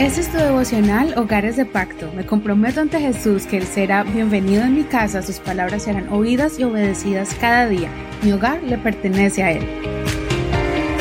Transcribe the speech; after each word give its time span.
Este 0.00 0.22
es 0.22 0.32
tu 0.32 0.38
devocional 0.38 1.12
Hogares 1.18 1.58
de 1.58 1.66
Pacto. 1.66 2.10
Me 2.16 2.24
comprometo 2.24 2.80
ante 2.80 2.98
Jesús 2.98 3.44
que 3.44 3.58
Él 3.58 3.66
será 3.66 4.02
bienvenido 4.02 4.62
en 4.62 4.74
mi 4.74 4.84
casa, 4.84 5.20
sus 5.20 5.40
palabras 5.40 5.82
serán 5.82 6.08
oídas 6.08 6.58
y 6.58 6.64
obedecidas 6.64 7.36
cada 7.38 7.66
día. 7.68 7.90
Mi 8.22 8.32
hogar 8.32 8.62
le 8.62 8.78
pertenece 8.78 9.42
a 9.42 9.52
Él. 9.52 9.68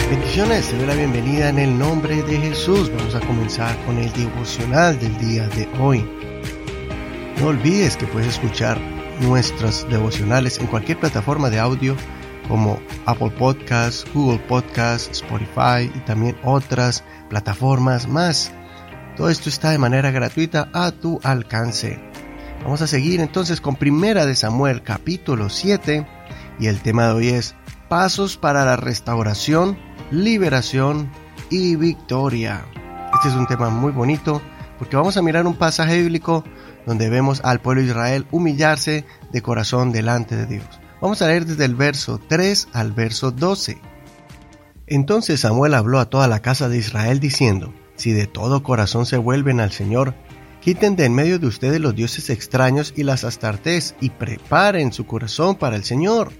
Bendiciones, 0.09 0.67
te 0.67 0.75
doy 0.75 0.85
la 0.85 0.95
bienvenida 0.95 1.47
en 1.47 1.59
el 1.59 1.79
nombre 1.79 2.21
de 2.23 2.39
Jesús. 2.39 2.91
Vamos 2.93 3.15
a 3.15 3.21
comenzar 3.21 3.73
con 3.85 3.97
el 3.99 4.11
devocional 4.11 4.99
del 4.99 5.17
día 5.17 5.47
de 5.47 5.65
hoy. 5.79 6.05
No 7.39 7.47
olvides 7.47 7.95
que 7.95 8.05
puedes 8.05 8.27
escuchar 8.27 8.77
nuestros 9.21 9.89
devocionales 9.89 10.59
en 10.59 10.67
cualquier 10.67 10.99
plataforma 10.99 11.49
de 11.49 11.57
audio 11.57 11.95
como 12.49 12.81
Apple 13.05 13.31
Podcasts, 13.31 14.05
Google 14.13 14.39
Podcasts, 14.39 15.09
Spotify 15.21 15.89
y 15.95 15.99
también 15.99 16.35
otras 16.43 17.05
plataformas 17.29 18.05
más. 18.05 18.51
Todo 19.15 19.29
esto 19.29 19.49
está 19.49 19.71
de 19.71 19.77
manera 19.77 20.11
gratuita 20.11 20.69
a 20.73 20.91
tu 20.91 21.19
alcance. 21.23 21.99
Vamos 22.63 22.81
a 22.81 22.87
seguir 22.87 23.19
entonces 23.19 23.61
con 23.61 23.75
Primera 23.75 24.25
de 24.25 24.35
Samuel 24.35 24.81
capítulo 24.83 25.49
7 25.49 26.07
y 26.59 26.67
el 26.67 26.81
tema 26.81 27.07
de 27.07 27.13
hoy 27.13 27.27
es 27.29 27.55
Pasos 27.87 28.37
para 28.37 28.65
la 28.65 28.75
restauración, 28.75 29.77
liberación 30.11 31.11
y 31.49 31.75
victoria. 31.75 32.65
Este 33.13 33.29
es 33.29 33.33
un 33.33 33.47
tema 33.47 33.69
muy 33.69 33.91
bonito 33.91 34.41
porque 34.77 34.95
vamos 34.95 35.17
a 35.17 35.21
mirar 35.21 35.47
un 35.47 35.55
pasaje 35.55 36.01
bíblico 36.01 36.43
donde 36.85 37.09
vemos 37.09 37.41
al 37.43 37.59
pueblo 37.59 37.81
de 37.81 37.87
Israel 37.87 38.27
humillarse 38.31 39.05
de 39.31 39.41
corazón 39.41 39.91
delante 39.91 40.35
de 40.35 40.45
Dios. 40.45 40.65
Vamos 41.01 41.21
a 41.21 41.27
leer 41.27 41.45
desde 41.45 41.65
el 41.65 41.75
verso 41.75 42.19
3 42.27 42.69
al 42.73 42.91
verso 42.91 43.31
12. 43.31 43.81
Entonces 44.87 45.41
Samuel 45.41 45.75
habló 45.75 45.99
a 45.99 46.09
toda 46.09 46.27
la 46.27 46.41
casa 46.41 46.67
de 46.67 46.77
Israel 46.77 47.19
diciendo, 47.19 47.73
si 47.99 48.13
de 48.13 48.27
todo 48.27 48.63
corazón 48.63 49.05
se 49.05 49.17
vuelven 49.17 49.59
al 49.59 49.71
Señor, 49.71 50.15
quiten 50.61 50.95
de 50.95 51.05
en 51.05 51.13
medio 51.13 51.37
de 51.37 51.47
ustedes 51.47 51.81
los 51.81 51.95
dioses 51.95 52.29
extraños 52.29 52.93
y 52.95 53.03
las 53.03 53.25
astartés 53.25 53.95
y 53.99 54.09
preparen 54.09 54.93
su 54.93 55.05
corazón 55.05 55.55
para 55.55 55.75
el 55.75 55.83
Señor. 55.83 56.31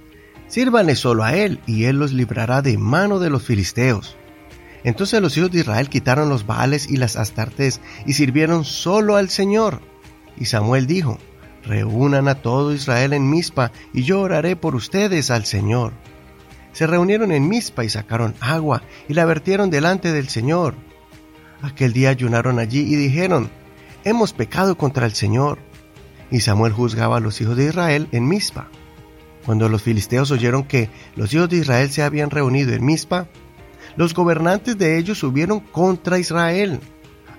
Sírvanle 0.48 0.96
solo 0.96 1.24
a 1.24 1.36
Él 1.36 1.60
y 1.68 1.84
Él 1.84 2.00
los 2.00 2.14
librará 2.14 2.62
de 2.62 2.78
mano 2.78 3.20
de 3.20 3.30
los 3.30 3.44
filisteos. 3.44 4.16
Entonces 4.86 5.22
los 5.22 5.38
hijos 5.38 5.52
de 5.52 5.60
Israel 5.60 5.90
quitaron 5.90 6.30
los 6.30 6.46
baales 6.46 6.90
y 6.90 6.96
las 6.96 7.18
astartés 7.18 7.82
y 8.06 8.14
sirvieron 8.14 8.64
solo 8.64 9.18
al 9.18 9.30
Señor. 9.30 9.82
Y 10.38 10.46
Samuel 10.46 10.88
dijo, 10.88 11.20
Reúnan 11.66 12.30
a 12.30 12.36
todo 12.36 12.74
Israel 12.74 13.12
en 13.12 13.30
Mizpa 13.30 13.74
y 13.94 14.04
yo 14.04 14.22
oraré 14.22 14.56
por 14.56 14.76
ustedes 14.76 15.30
al 15.30 15.44
Señor. 15.44 15.92
Se 16.72 16.88
reunieron 16.88 17.34
en 17.34 17.50
Mizpa 17.50 17.84
y 17.84 17.90
sacaron 17.90 18.34
agua 18.40 18.82
y 19.10 19.14
la 19.14 19.26
vertieron 19.26 19.70
delante 19.70 20.14
del 20.14 20.30
Señor. 20.30 20.76
Aquel 21.62 21.94
día 21.94 22.10
ayunaron 22.10 22.60
allí 22.60 22.82
y 22.82 22.96
dijeron, 22.96 23.50
Hemos 24.06 24.34
pecado 24.34 24.78
contra 24.78 25.06
el 25.06 25.14
Señor. 25.14 25.60
Y 26.32 26.42
Samuel 26.42 26.72
juzgaba 26.72 27.18
a 27.18 27.20
los 27.20 27.42
hijos 27.42 27.58
de 27.58 27.66
Israel 27.66 28.08
en 28.12 28.28
Mizpa. 28.28 28.70
Cuando 29.46 29.68
los 29.68 29.82
filisteos 29.82 30.32
oyeron 30.32 30.64
que 30.64 30.90
los 31.16 31.34
hijos 31.34 31.50
de 31.50 31.58
Israel 31.58 31.90
se 31.90 32.04
habían 32.04 32.30
reunido 32.30 32.74
en 32.74 32.86
Mizpa, 32.86 33.28
los 33.96 34.14
gobernantes 34.14 34.78
de 34.78 34.98
ellos 34.98 35.18
subieron 35.18 35.60
contra 35.60 36.20
Israel. 36.20 36.80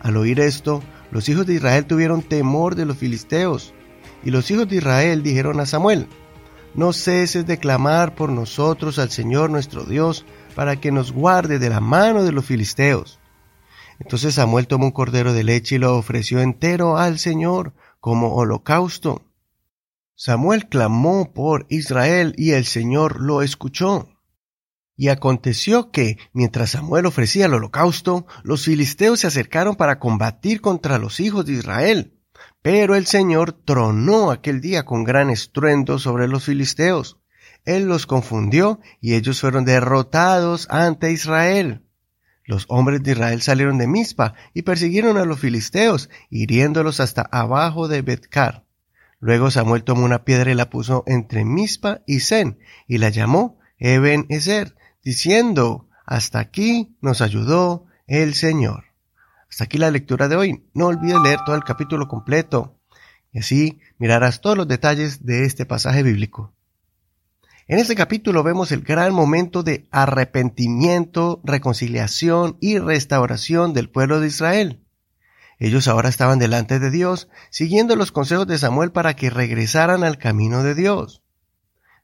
Al 0.01 0.17
oír 0.17 0.41
esto, 0.41 0.83
los 1.11 1.29
hijos 1.29 1.47
de 1.47 1.55
Israel 1.55 1.87
tuvieron 1.87 2.23
temor 2.23 2.75
de 2.75 2.85
los 2.85 2.99
filisteos. 2.99 3.73
Y 4.23 4.31
los 4.31 4.51
hijos 4.51 4.69
de 4.69 4.77
Israel 4.77 5.23
dijeron 5.23 5.61
a 5.61 5.67
Samuel, 5.67 6.09
No 6.75 6.93
ceses 6.93 7.47
de 7.47 7.59
clamar 7.59 8.15
por 8.15 8.31
nosotros 8.31 8.99
al 8.99 9.11
Señor 9.11 9.51
nuestro 9.51 9.85
Dios, 9.85 10.27
para 10.55 10.77
que 10.77 10.93
nos 10.93 11.13
guarde 11.13 11.59
de 11.59 11.71
la 11.71 11.81
mano 11.81 12.25
de 12.25 12.33
los 12.33 12.45
filisteos. 12.45 13.20
Entonces 14.01 14.35
Samuel 14.35 14.67
tomó 14.67 14.87
un 14.87 14.93
cordero 14.93 15.33
de 15.33 15.45
leche 15.45 15.77
y 15.77 15.79
lo 15.79 15.97
ofreció 15.97 16.41
entero 16.41 16.97
al 16.97 17.19
Señor 17.19 17.75
como 18.01 18.35
holocausto. 18.35 19.27
Samuel 20.15 20.69
clamó 20.69 21.33
por 21.33 21.67
Israel 21.69 22.35
y 22.37 22.53
el 22.53 22.65
Señor 22.65 23.21
lo 23.21 23.43
escuchó. 23.43 24.09
Y 24.97 25.09
aconteció 25.09 25.91
que, 25.91 26.19
mientras 26.33 26.73
Samuel 26.73 27.07
ofrecía 27.07 27.47
el 27.47 27.55
holocausto, 27.55 28.27
los 28.43 28.65
filisteos 28.65 29.21
se 29.21 29.27
acercaron 29.27 29.77
para 29.77 29.99
combatir 29.99 30.61
contra 30.61 30.99
los 30.99 31.21
hijos 31.21 31.47
de 31.47 31.55
Israel. 31.55 32.19
Pero 32.63 32.95
el 32.95 33.07
Señor 33.07 33.53
tronó 33.53 34.31
aquel 34.31 34.61
día 34.61 34.85
con 34.85 35.05
gran 35.05 35.31
estruendo 35.31 35.99
sobre 35.99 36.29
los 36.29 36.45
filisteos. 36.45 37.19
Él 37.65 37.85
los 37.85 38.07
confundió 38.07 38.81
y 39.01 39.15
ellos 39.15 39.41
fueron 39.41 39.65
derrotados 39.65 40.67
ante 40.71 41.13
Israel. 41.13 41.83
Los 42.51 42.65
hombres 42.67 43.01
de 43.05 43.13
Israel 43.13 43.43
salieron 43.43 43.79
de 43.79 43.87
Mizpa 43.87 44.35
y 44.55 44.63
persiguieron 44.63 45.17
a 45.17 45.25
los 45.25 45.39
filisteos, 45.39 46.11
hiriéndolos 46.31 46.99
hasta 46.99 47.23
abajo 47.23 47.87
de 47.87 48.03
Betcar. 48.03 48.65
Luego 49.21 49.53
Samuel 49.53 49.85
tomó 49.85 50.05
una 50.05 50.25
piedra 50.25 50.51
y 50.51 50.57
la 50.57 50.69
puso 50.69 51.05
entre 51.07 51.45
Mizpa 51.45 52.01
y 52.09 52.19
Zen, 52.19 52.59
y 52.89 52.99
la 52.99 53.11
llamó 53.11 53.61
Eben 53.79 54.27
Ezer, 54.31 54.75
diciendo, 55.05 55.87
Hasta 56.05 56.41
aquí 56.41 56.97
nos 57.01 57.21
ayudó 57.21 57.87
el 58.09 58.35
Señor. 58.35 58.87
Hasta 59.49 59.63
aquí 59.63 59.79
la 59.79 59.93
lectura 59.93 60.27
de 60.27 60.35
hoy. 60.35 60.65
No 60.75 60.87
olvides 60.87 61.21
leer 61.21 61.39
todo 61.47 61.55
el 61.55 61.63
capítulo 61.63 62.09
completo, 62.09 62.81
y 63.31 63.39
así 63.39 63.79
mirarás 63.97 64.41
todos 64.41 64.57
los 64.57 64.67
detalles 64.67 65.25
de 65.25 65.45
este 65.45 65.67
pasaje 65.67 66.03
bíblico. 66.03 66.53
En 67.71 67.79
este 67.79 67.95
capítulo 67.95 68.43
vemos 68.43 68.73
el 68.73 68.83
gran 68.83 69.15
momento 69.15 69.63
de 69.63 69.87
arrepentimiento, 69.93 71.41
reconciliación 71.45 72.57
y 72.61 72.81
restauración 72.81 73.75
del 73.75 73.89
pueblo 73.89 74.19
de 74.19 74.27
Israel. 74.27 74.85
Ellos 75.61 75.87
ahora 75.87 76.09
estaban 76.09 76.41
delante 76.41 76.81
de 76.81 76.91
Dios, 76.91 77.29
siguiendo 77.49 77.95
los 77.95 78.11
consejos 78.11 78.49
de 78.49 78.59
Samuel 78.59 78.91
para 78.91 79.15
que 79.15 79.31
regresaran 79.31 80.03
al 80.03 80.19
camino 80.19 80.65
de 80.65 80.75
Dios. 80.75 81.23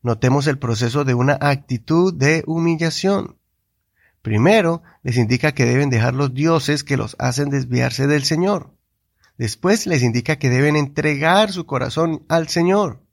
Notemos 0.03 0.47
el 0.47 0.61
proceso 0.61 1.03
de 1.03 1.15
una 1.15 1.37
actitud 1.41 2.15
de 2.15 2.45
humillación. 2.47 3.37
Primero, 4.23 4.85
les 5.03 5.17
indica 5.17 5.51
que 5.51 5.65
deben 5.65 5.91
dejar 5.91 6.15
los 6.15 6.33
dioses 6.33 6.85
que 6.85 6.97
los 6.97 7.17
hacen 7.19 7.51
desviarse 7.51 8.07
del 8.07 8.23
Señor. 8.23 8.73
Después 9.37 9.89
les 9.89 10.05
indica 10.05 10.37
que 10.37 10.49
deben 10.49 10.77
entregar 10.77 11.51
su 11.51 11.67
corazón 11.67 12.25
al 12.29 12.47
Señor. 12.47 13.06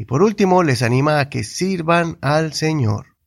Y 0.00 0.06
por 0.06 0.22
último, 0.22 0.62
les 0.62 0.80
anima 0.80 1.20
a 1.20 1.28
que 1.28 1.44
sirvan 1.44 2.16
al 2.22 2.54
Señor. 2.54 3.18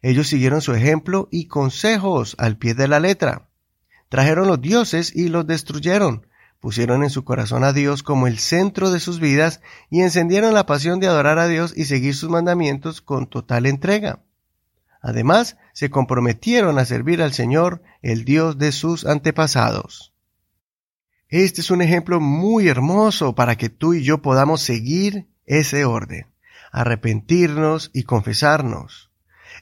Ellos 0.00 0.26
siguieron 0.26 0.62
su 0.62 0.72
ejemplo 0.72 1.28
y 1.30 1.48
consejos 1.48 2.34
al 2.38 2.56
pie 2.56 2.72
de 2.72 2.88
la 2.88 2.98
letra. 2.98 3.50
Trajeron 4.08 4.46
los 4.48 4.62
dioses 4.62 5.14
y 5.14 5.28
los 5.28 5.46
destruyeron, 5.46 6.28
pusieron 6.60 7.02
en 7.02 7.10
su 7.10 7.26
corazón 7.26 7.62
a 7.62 7.74
Dios 7.74 8.02
como 8.02 8.26
el 8.26 8.38
centro 8.38 8.90
de 8.90 9.00
sus 9.00 9.20
vidas 9.20 9.60
y 9.90 10.00
encendieron 10.00 10.54
la 10.54 10.64
pasión 10.64 10.98
de 10.98 11.08
adorar 11.08 11.38
a 11.38 11.46
Dios 11.46 11.74
y 11.76 11.84
seguir 11.84 12.14
sus 12.14 12.30
mandamientos 12.30 13.02
con 13.02 13.26
total 13.26 13.66
entrega. 13.66 14.24
Además, 15.02 15.58
se 15.74 15.90
comprometieron 15.90 16.78
a 16.78 16.86
servir 16.86 17.20
al 17.20 17.34
Señor, 17.34 17.82
el 18.00 18.24
Dios 18.24 18.56
de 18.56 18.72
sus 18.72 19.04
antepasados. 19.04 20.14
Este 21.28 21.60
es 21.60 21.70
un 21.70 21.82
ejemplo 21.82 22.18
muy 22.18 22.66
hermoso 22.66 23.34
para 23.34 23.56
que 23.56 23.68
tú 23.68 23.92
y 23.92 24.02
yo 24.02 24.22
podamos 24.22 24.62
seguir 24.62 25.35
ese 25.46 25.84
orden, 25.84 26.26
arrepentirnos 26.72 27.90
y 27.94 28.02
confesarnos, 28.02 29.10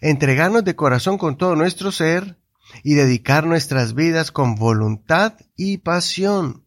entregarnos 0.01 0.65
de 0.65 0.75
corazón 0.75 1.19
con 1.19 1.37
todo 1.37 1.55
nuestro 1.57 1.93
ser 1.93 2.39
y 2.83 2.95
dedicar 2.95 3.47
nuestras 3.47 3.95
vidas 3.95 4.33
con 4.33 4.57
voluntad 4.57 5.35
y 5.57 5.79
pasión. 5.79 6.65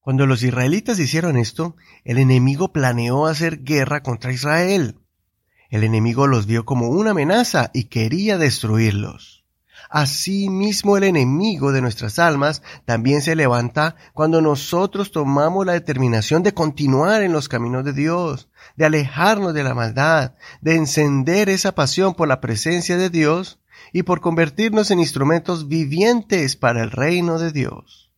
Cuando 0.00 0.26
los 0.26 0.42
israelitas 0.42 0.98
hicieron 0.98 1.36
esto, 1.36 1.76
el 2.04 2.18
enemigo 2.18 2.72
planeó 2.72 3.26
hacer 3.26 3.64
guerra 3.64 4.02
contra 4.02 4.32
Israel. 4.32 4.98
El 5.70 5.82
enemigo 5.82 6.26
los 6.26 6.46
vio 6.46 6.66
como 6.66 6.90
una 6.90 7.12
amenaza 7.12 7.70
y 7.72 7.84
quería 7.84 8.36
destruirlos. 8.36 9.43
Asimismo 9.90 10.96
el 10.96 11.04
enemigo 11.04 11.72
de 11.72 11.80
nuestras 11.80 12.18
almas 12.18 12.62
también 12.84 13.22
se 13.22 13.36
levanta 13.36 13.96
cuando 14.12 14.40
nosotros 14.40 15.12
tomamos 15.12 15.66
la 15.66 15.72
determinación 15.72 16.42
de 16.42 16.54
continuar 16.54 17.22
en 17.22 17.32
los 17.32 17.48
caminos 17.48 17.84
de 17.84 17.92
Dios, 17.92 18.48
de 18.76 18.86
alejarnos 18.86 19.54
de 19.54 19.64
la 19.64 19.74
maldad, 19.74 20.32
de 20.60 20.76
encender 20.76 21.48
esa 21.48 21.74
pasión 21.74 22.14
por 22.14 22.28
la 22.28 22.40
presencia 22.40 22.96
de 22.96 23.10
Dios 23.10 23.60
y 23.92 24.02
por 24.02 24.20
convertirnos 24.20 24.90
en 24.90 25.00
instrumentos 25.00 25.68
vivientes 25.68 26.56
para 26.56 26.82
el 26.82 26.90
reino 26.90 27.38
de 27.38 27.52
Dios. 27.52 28.10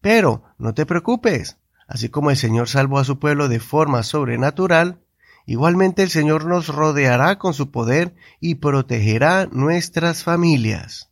Pero 0.00 0.42
no 0.58 0.74
te 0.74 0.86
preocupes, 0.86 1.58
así 1.86 2.08
como 2.08 2.30
el 2.30 2.36
Señor 2.36 2.68
salvó 2.68 2.98
a 2.98 3.04
su 3.04 3.18
pueblo 3.18 3.48
de 3.48 3.60
forma 3.60 4.02
sobrenatural, 4.02 5.00
Igualmente 5.46 6.02
el 6.02 6.10
Señor 6.10 6.46
nos 6.46 6.68
rodeará 6.68 7.38
con 7.38 7.54
su 7.54 7.70
poder 7.70 8.14
y 8.40 8.56
protegerá 8.56 9.46
nuestras 9.50 10.22
familias. 10.22 11.10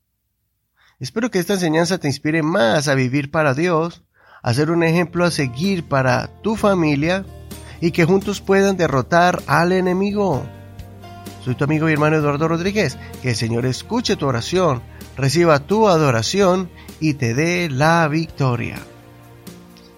Espero 1.00 1.30
que 1.30 1.38
esta 1.38 1.54
enseñanza 1.54 1.98
te 1.98 2.08
inspire 2.08 2.42
más 2.42 2.88
a 2.88 2.94
vivir 2.94 3.30
para 3.30 3.54
Dios, 3.54 4.02
a 4.42 4.54
ser 4.54 4.70
un 4.70 4.82
ejemplo 4.82 5.24
a 5.24 5.30
seguir 5.30 5.84
para 5.84 6.28
tu 6.42 6.56
familia 6.56 7.24
y 7.80 7.90
que 7.92 8.04
juntos 8.04 8.40
puedan 8.40 8.76
derrotar 8.76 9.40
al 9.46 9.72
enemigo. 9.72 10.44
Soy 11.44 11.54
tu 11.54 11.64
amigo 11.64 11.88
y 11.88 11.92
hermano 11.92 12.16
Eduardo 12.16 12.48
Rodríguez. 12.48 12.98
Que 13.22 13.30
el 13.30 13.36
Señor 13.36 13.64
escuche 13.64 14.16
tu 14.16 14.26
oración, 14.26 14.82
reciba 15.16 15.60
tu 15.60 15.88
adoración 15.88 16.70
y 17.00 17.14
te 17.14 17.32
dé 17.34 17.70
la 17.70 18.06
victoria. 18.08 18.76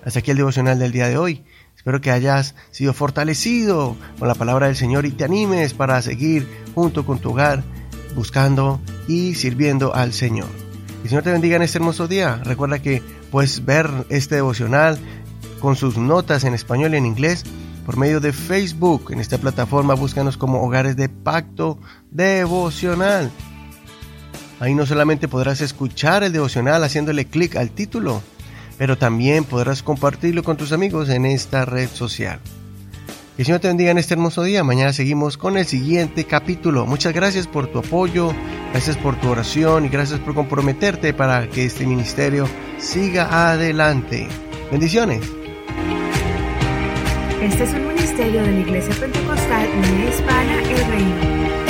Hasta 0.05 0.21
aquí 0.21 0.31
el 0.31 0.37
devocional 0.37 0.79
del 0.79 0.93
día 0.93 1.09
de 1.09 1.19
hoy. 1.19 1.45
Espero 1.81 2.03
que 2.03 2.11
hayas 2.11 2.55
sido 2.73 2.93
fortalecido 2.93 3.97
con 4.19 4.29
la 4.29 4.35
palabra 4.35 4.67
del 4.67 4.77
Señor 4.77 5.07
y 5.07 5.13
te 5.13 5.25
animes 5.25 5.73
para 5.73 6.03
seguir 6.03 6.47
junto 6.75 7.07
con 7.07 7.21
tu 7.21 7.31
hogar 7.31 7.65
buscando 8.15 8.83
y 9.09 9.35
sirviendo 9.35 9.95
al 9.95 10.13
Señor. 10.13 10.51
Y 11.03 11.09
Señor 11.09 11.23
te 11.23 11.33
bendiga 11.33 11.57
en 11.57 11.63
este 11.63 11.79
hermoso 11.79 12.07
día. 12.07 12.39
Recuerda 12.45 12.81
que 12.81 13.03
puedes 13.31 13.65
ver 13.65 13.89
este 14.11 14.35
devocional 14.35 14.99
con 15.59 15.75
sus 15.75 15.97
notas 15.97 16.45
en 16.45 16.53
español 16.53 16.93
y 16.93 16.99
en 16.99 17.07
inglés 17.07 17.45
por 17.87 17.97
medio 17.97 18.21
de 18.21 18.35
Facebook. 18.35 19.11
En 19.11 19.19
esta 19.19 19.39
plataforma 19.39 19.95
búscanos 19.95 20.37
como 20.37 20.63
Hogares 20.63 20.97
de 20.97 21.09
Pacto 21.09 21.79
Devocional. 22.11 23.31
Ahí 24.59 24.75
no 24.75 24.85
solamente 24.85 25.29
podrás 25.29 25.63
escuchar 25.63 26.25
el 26.25 26.35
devocional 26.35 26.85
haciéndole 26.85 27.25
clic 27.25 27.57
al 27.57 27.71
título, 27.71 28.21
pero 28.81 28.97
también 28.97 29.45
podrás 29.45 29.83
compartirlo 29.83 30.43
con 30.43 30.57
tus 30.57 30.73
amigos 30.73 31.11
en 31.11 31.27
esta 31.27 31.67
red 31.67 31.91
social. 31.91 32.41
Que 33.37 33.43
el 33.43 33.45
Señor 33.45 33.61
te 33.61 33.69
bendiga 33.69 33.91
en 33.91 33.99
este 33.99 34.15
hermoso 34.15 34.43
día. 34.43 34.65
Mañana 34.65 34.95
seguimos 34.95 35.37
con 35.37 35.59
el 35.59 35.67
siguiente 35.67 36.25
capítulo. 36.25 36.87
Muchas 36.87 37.13
gracias 37.13 37.47
por 37.47 37.67
tu 37.67 37.81
apoyo, 37.81 38.33
gracias 38.73 38.97
por 38.97 39.21
tu 39.21 39.29
oración 39.29 39.85
y 39.85 39.91
gracias 39.91 40.19
por 40.21 40.35
comprometerte 40.35 41.13
para 41.13 41.47
que 41.51 41.67
este 41.67 41.85
ministerio 41.85 42.49
siga 42.79 43.51
adelante. 43.51 44.27
Bendiciones. 44.71 45.21
Este 47.43 47.65
es 47.65 47.75
un 47.75 47.87
ministerio 47.87 48.43
de 48.43 48.51
la 48.51 48.61
Iglesia 48.61 48.95
Pentecostal 48.99 49.69
Unida 49.77 50.09
Hispana 50.09 50.63
El 50.63 50.87
Reino. 50.87 51.70